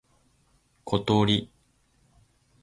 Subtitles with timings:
[0.83, 1.51] ことり